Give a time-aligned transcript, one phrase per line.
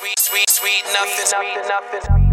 [0.00, 1.26] sweet, sweet, sweet nothing.
[1.26, 2.29] Sweet, nothing, nothing.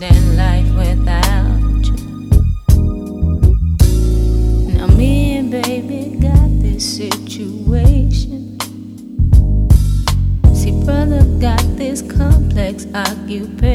[0.00, 1.96] in life without you.
[4.74, 8.58] Now me and baby got this situation.
[10.54, 13.71] See, brother got this complex occupation.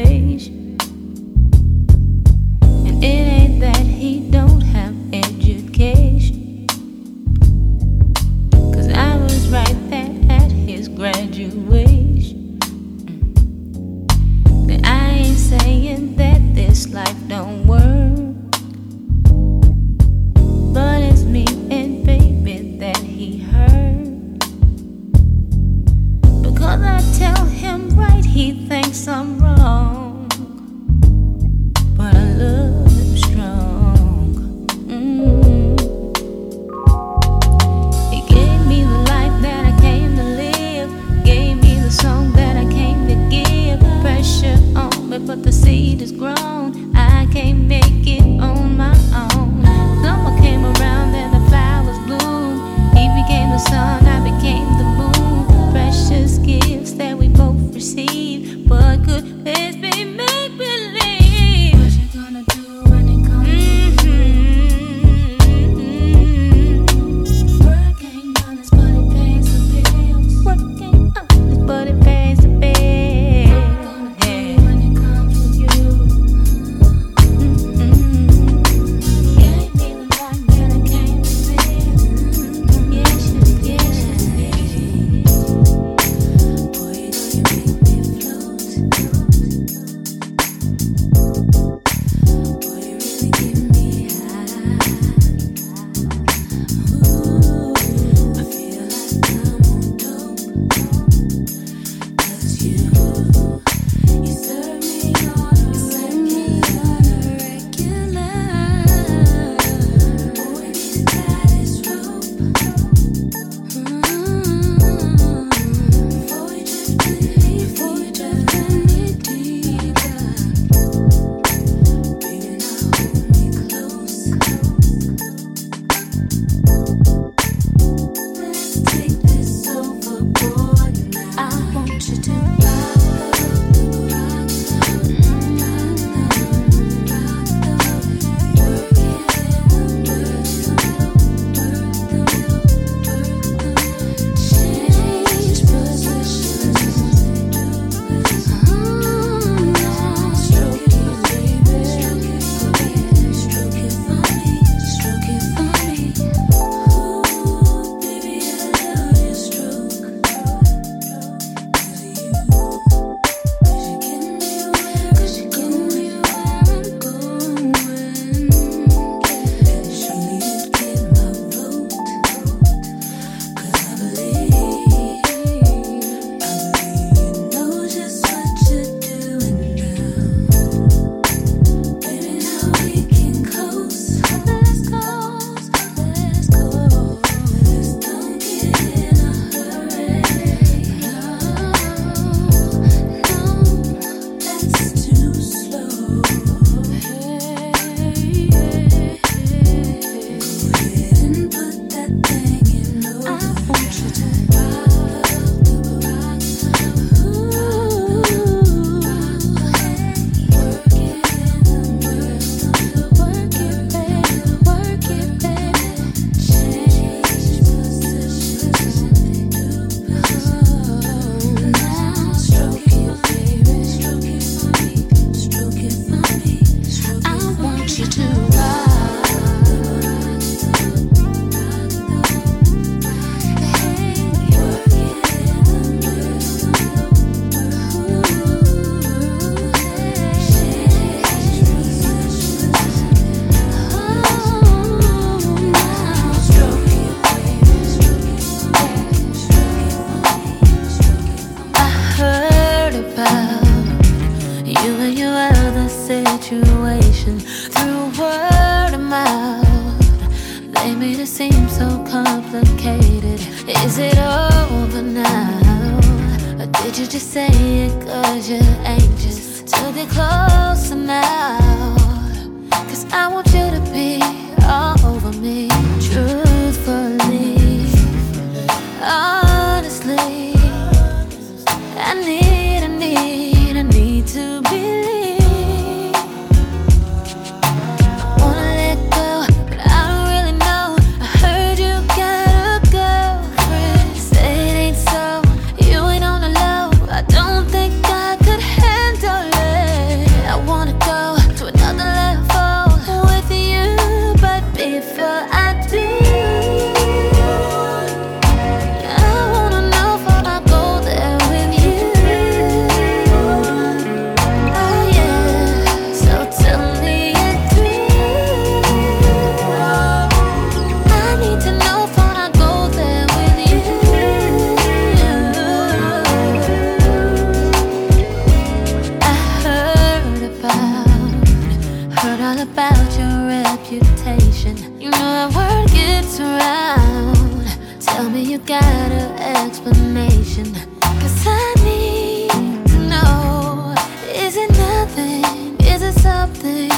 [338.18, 340.74] Tell me you got an explanation.
[341.00, 342.50] Cause I need
[342.88, 343.94] to know.
[344.26, 345.76] Is it nothing?
[345.86, 346.97] Is it something?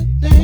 [0.00, 0.37] Oh,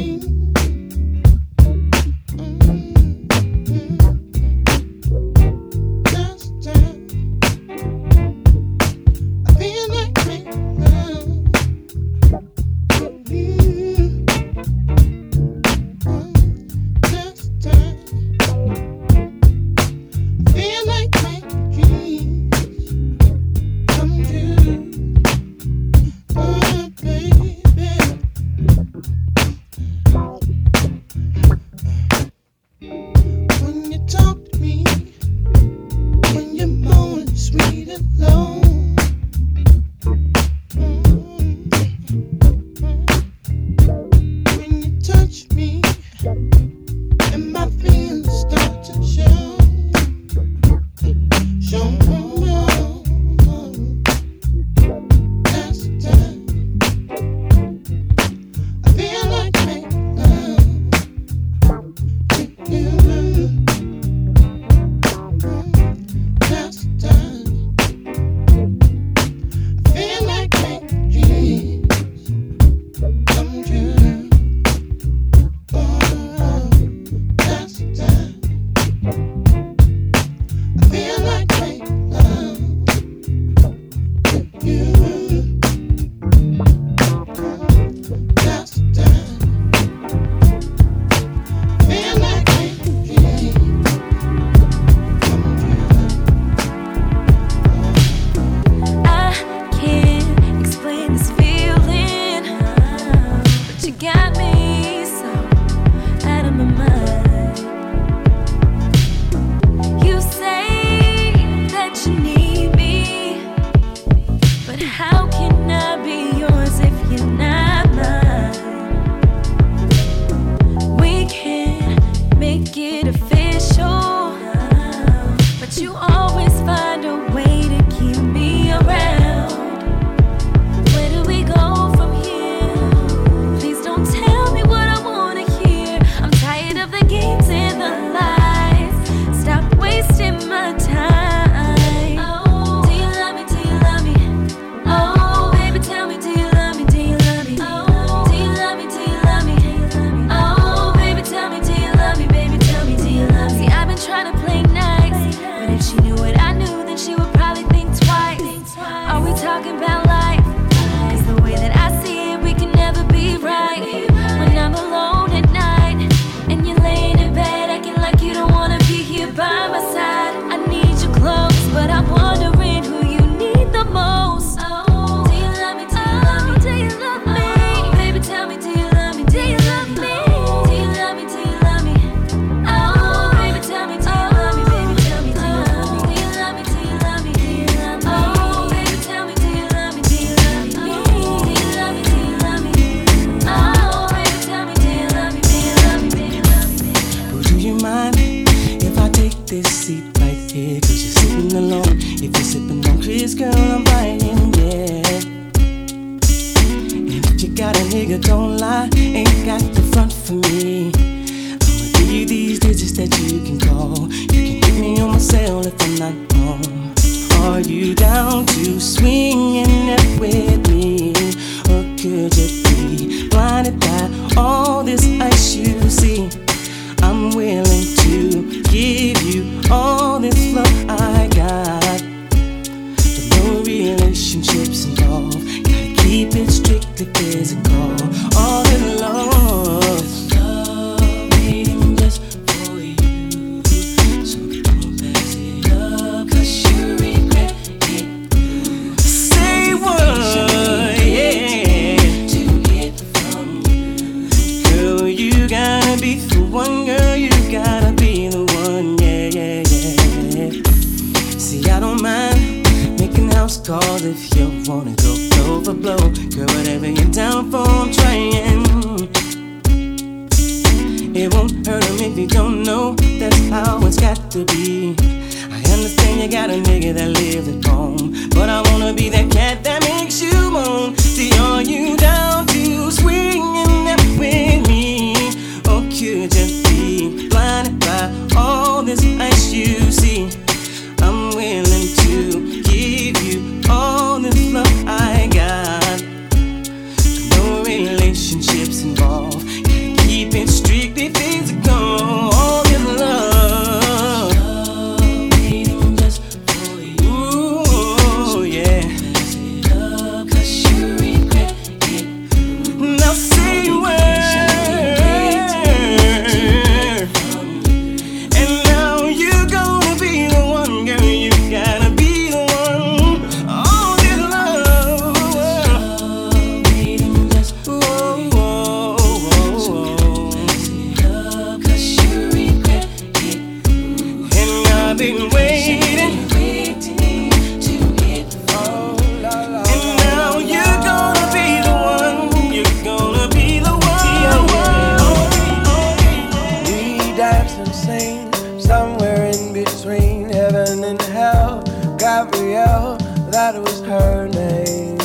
[352.25, 352.97] Gabrielle,
[353.31, 354.99] that was her name.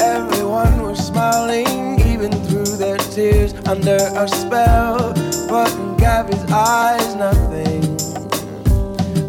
[0.00, 5.14] Everyone was smiling, even through their tears, under a spell.
[5.48, 7.84] But in Gabby's eyes, nothing.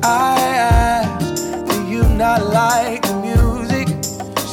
[0.04, 3.88] I asked, Do you not like the music?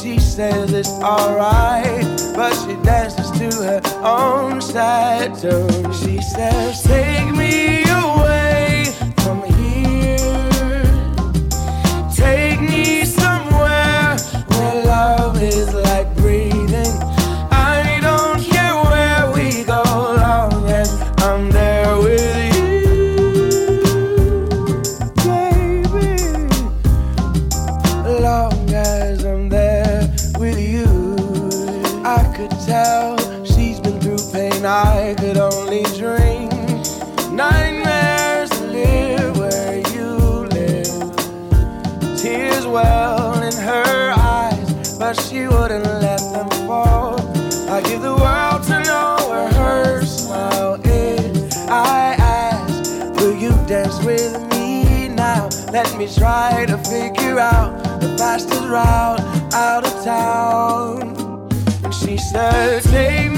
[0.01, 5.91] She says it's alright, but she dances to her own sad tune.
[5.91, 7.78] She says, Take me.
[55.71, 59.19] Let me try to figure out the fastest route
[59.53, 61.47] out of town.
[61.83, 63.28] And she said, Take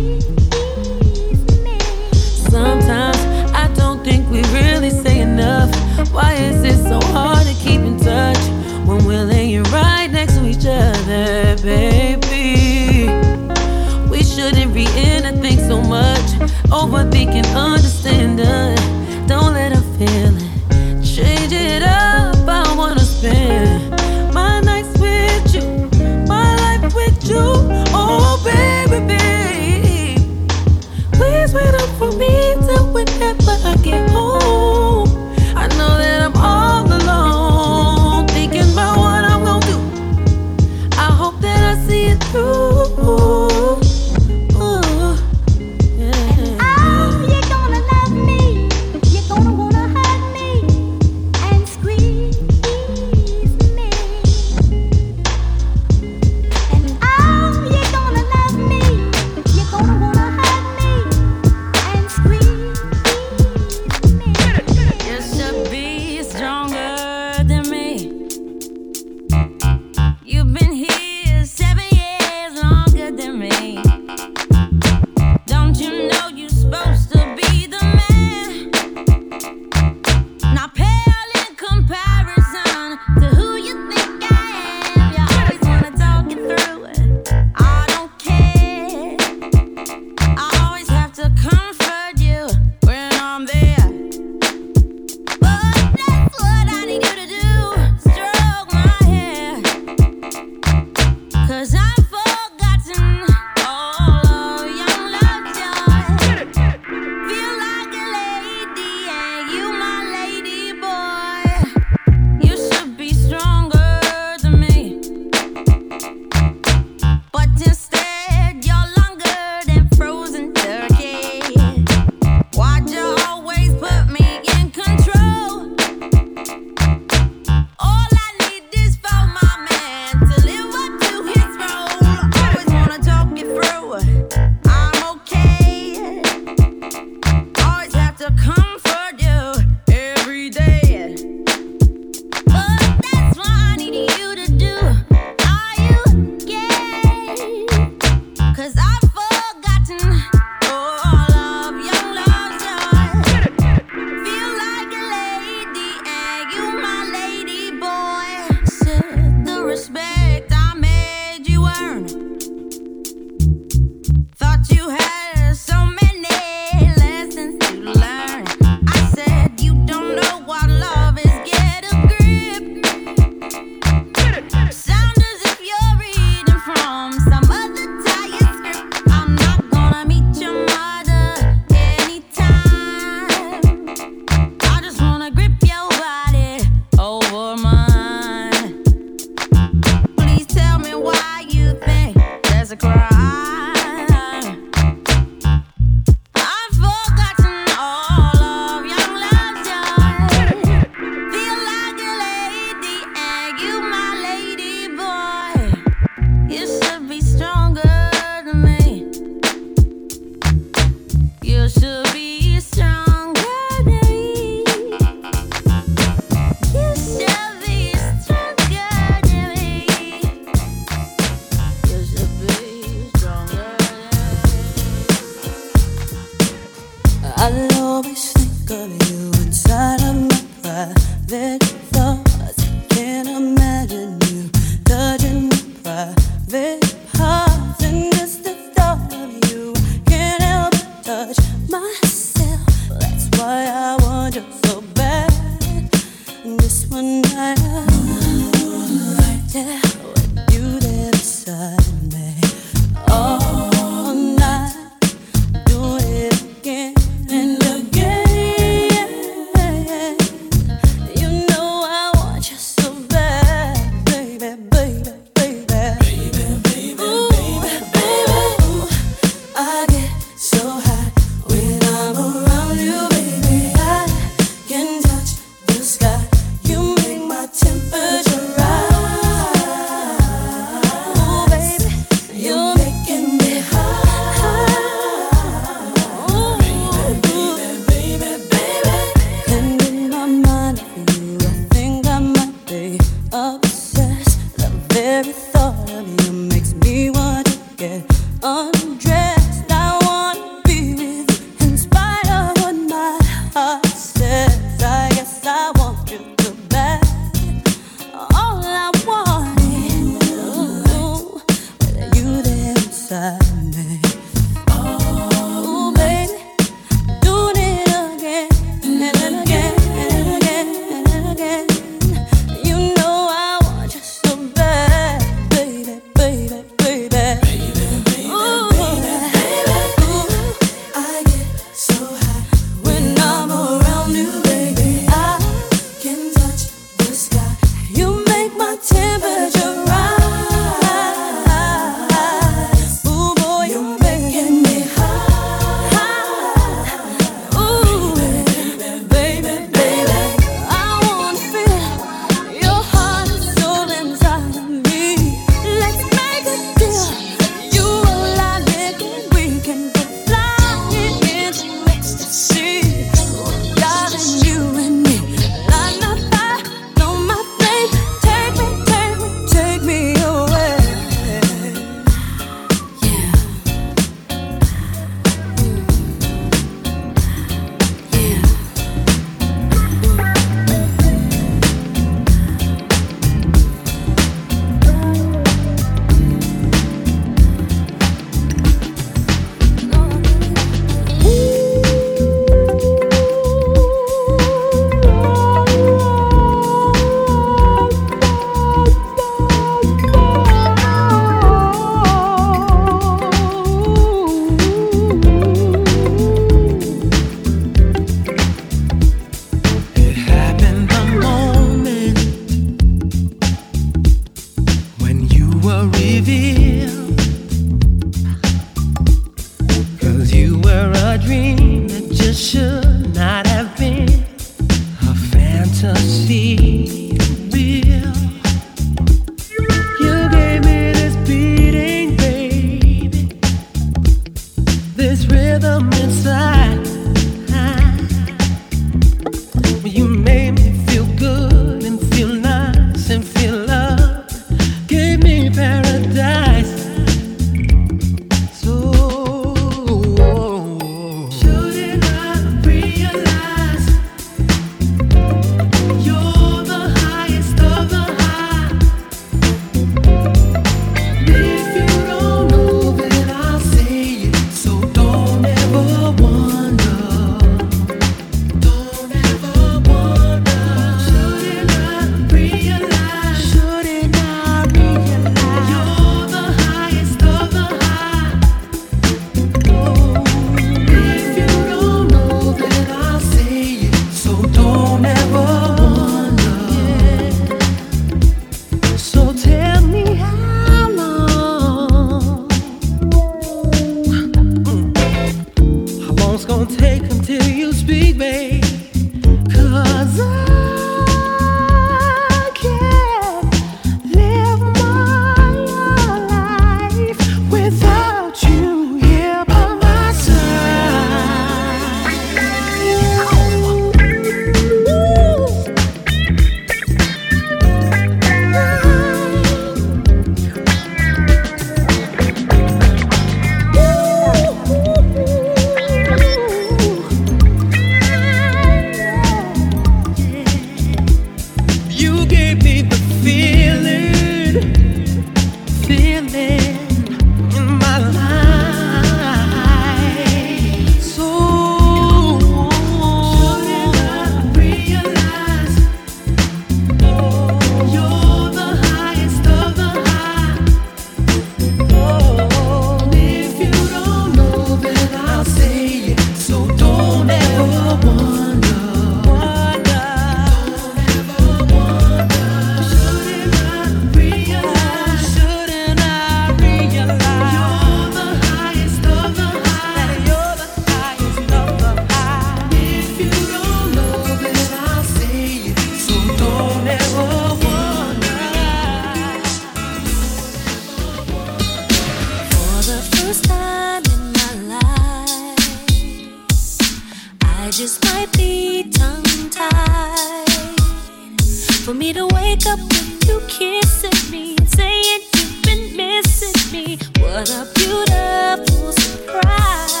[592.12, 596.98] to wake up with you kissing me, saying you've been missing me.
[597.20, 600.00] What a beautiful surprise.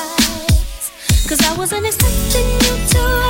[1.28, 3.29] Cause I wasn't expecting you to.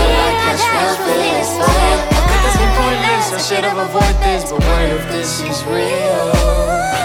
[0.51, 1.99] Cash rush feelings fire.
[2.11, 3.31] I could just be pointless.
[3.31, 7.00] I should have avoided this, but what if this is real?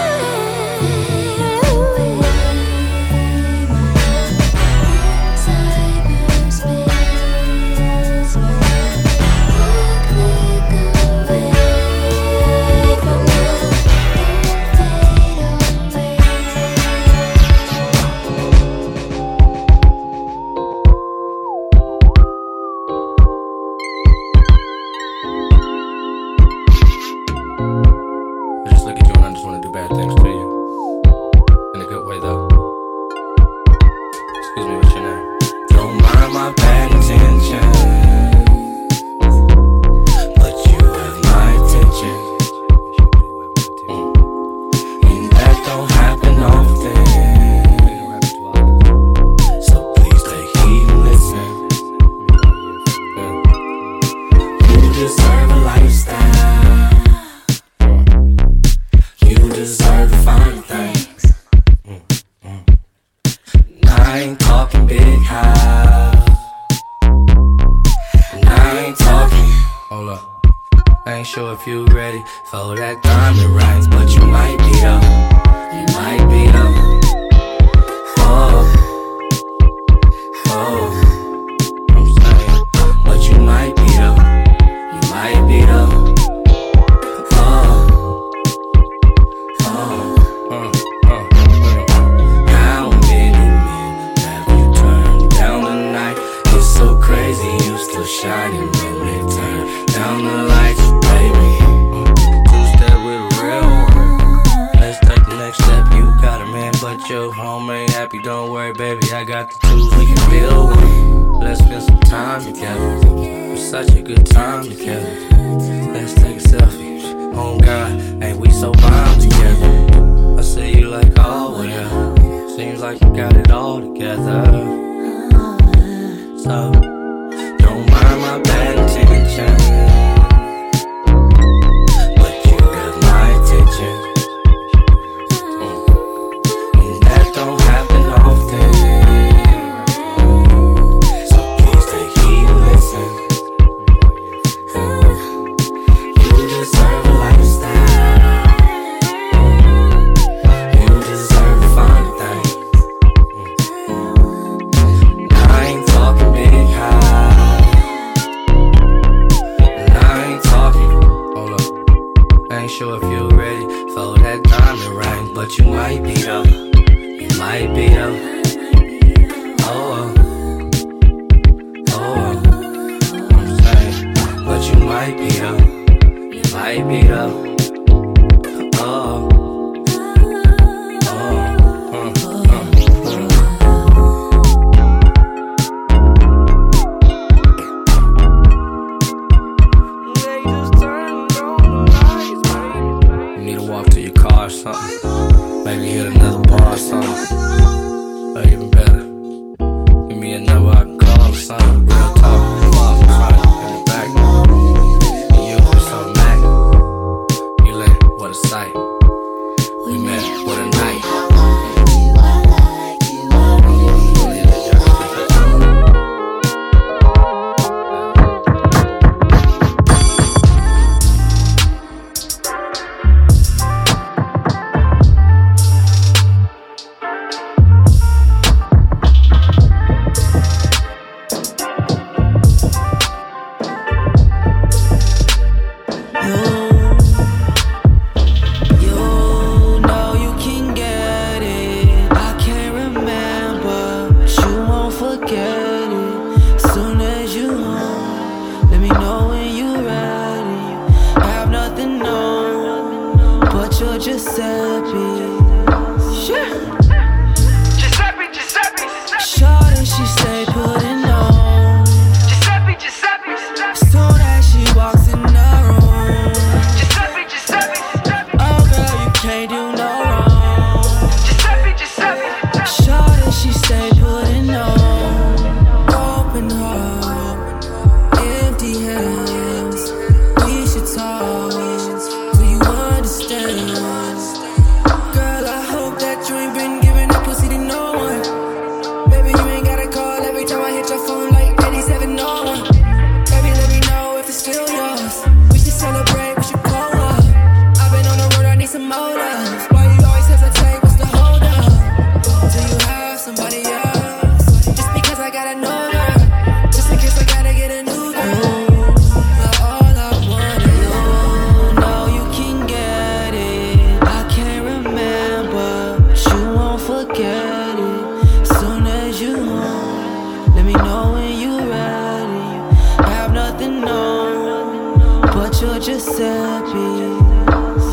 [325.79, 326.73] Giuseppe.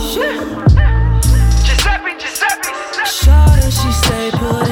[0.00, 0.40] Sure.
[1.64, 2.72] Giuseppe, Giuseppe,
[3.04, 4.63] Shorty, she stay putting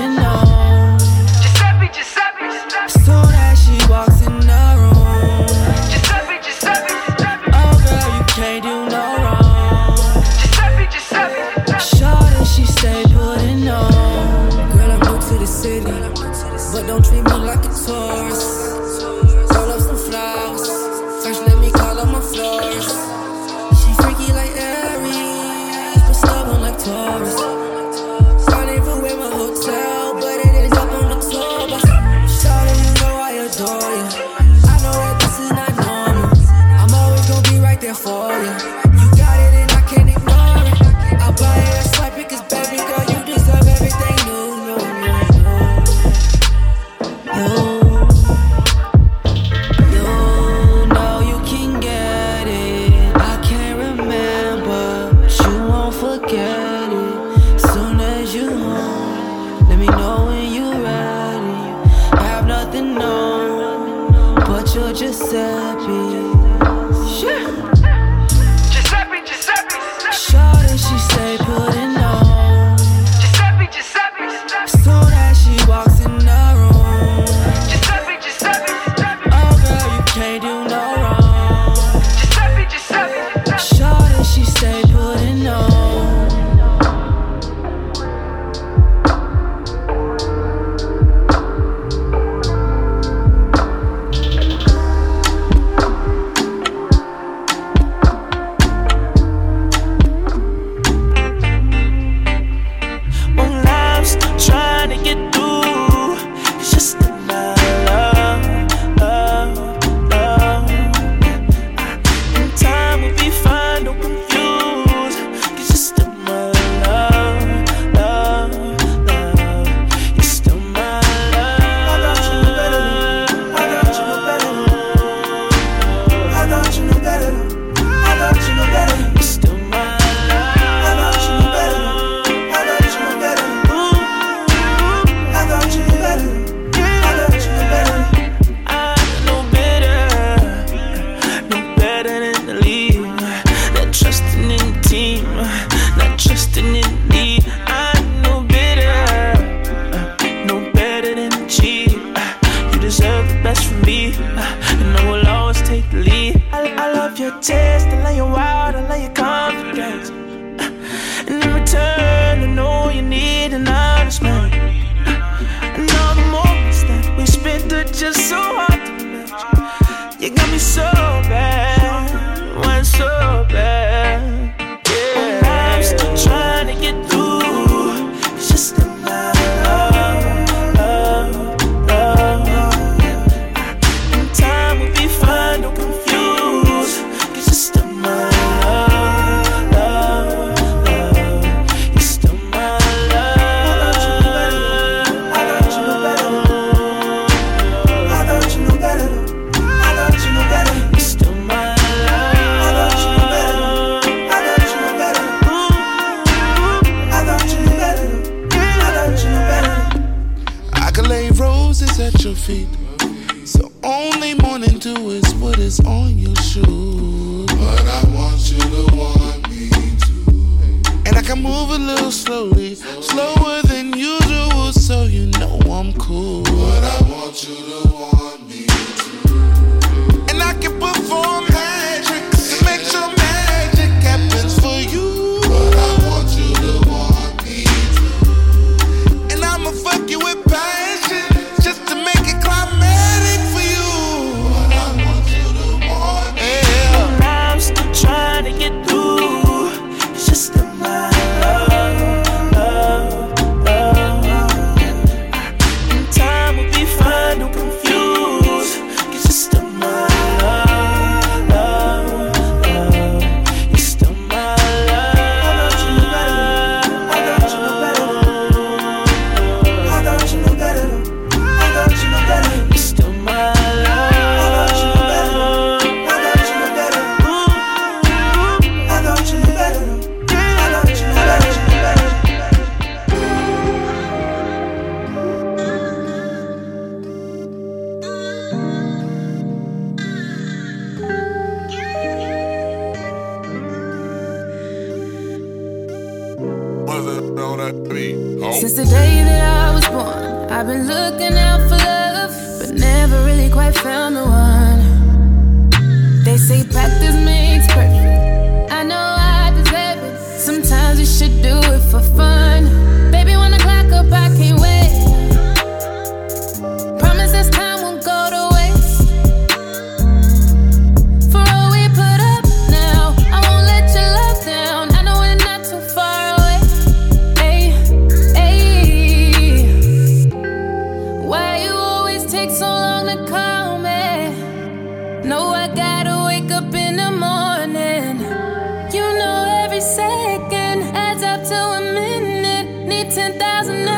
[343.15, 343.92] ten thousand.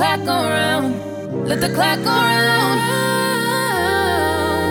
[0.00, 0.88] clock go round.
[1.46, 2.80] Let the clock go round.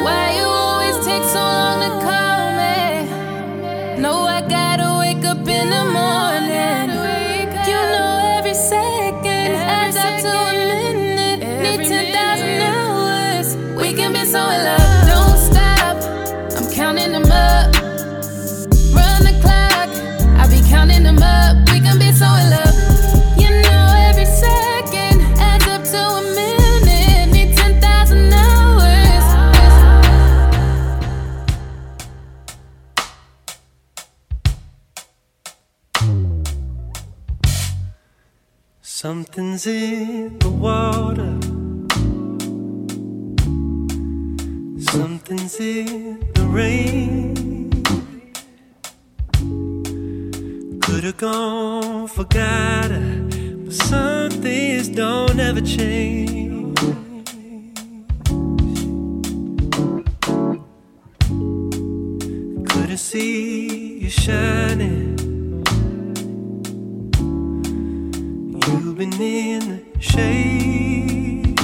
[0.06, 4.02] Why you always take so long to call me?
[4.02, 6.88] No, I gotta wake up in the morning.
[7.70, 11.42] You know every second adds up to a minute.
[11.64, 13.48] Need 10,000 hours.
[13.80, 15.08] We can be so in love.
[15.14, 15.98] Don't stop.
[16.58, 17.14] I'm counting
[39.32, 41.38] Something's in the water.
[44.92, 47.70] Something's in the rain.
[50.82, 56.80] Could have gone forgot, but some things don't ever change.
[62.68, 65.09] Couldn't see you shining.
[69.00, 69.62] been in
[69.94, 71.58] the shade.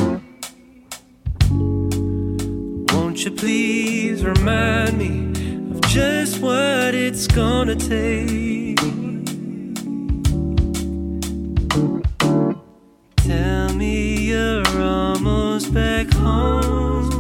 [2.93, 5.31] Won't you please remind me
[5.71, 8.79] of just what it's gonna take?
[13.17, 17.11] Tell me you're almost back home.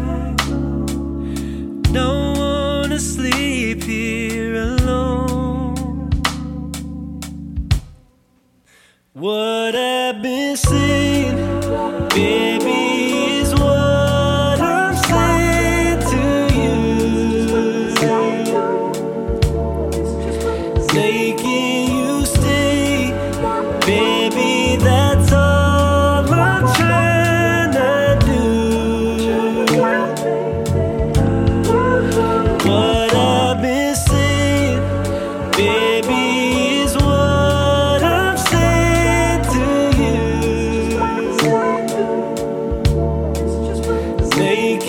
[1.91, 6.09] Don't wanna sleep here alone.
[9.11, 9.74] What
[10.15, 11.35] I've been seeing,
[12.07, 12.84] baby.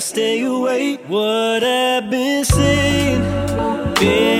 [0.00, 1.00] stay awake.
[1.08, 3.20] What I've been seeing.
[4.00, 4.39] Yeah.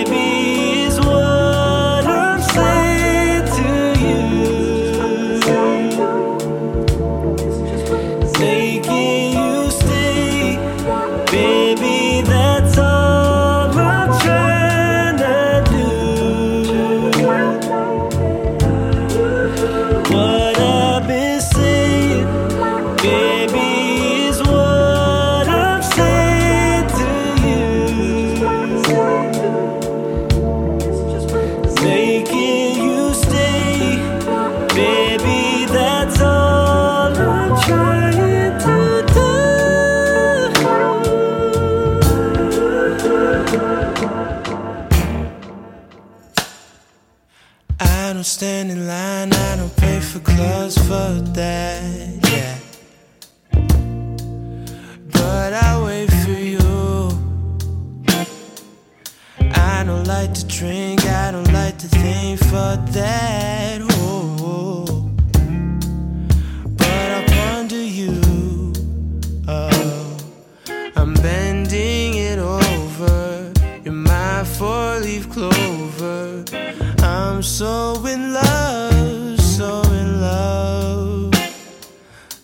[77.40, 81.32] I'm so in love, so in love.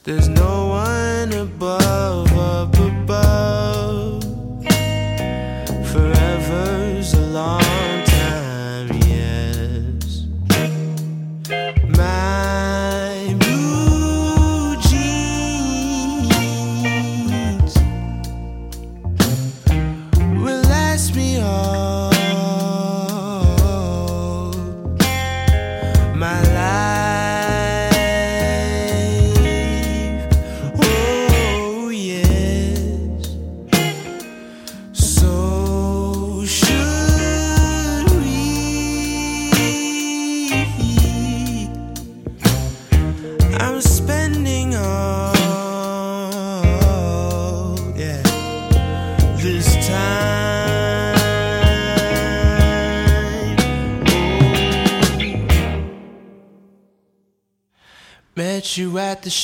[0.05, 0.27] There's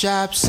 [0.03, 0.49] shops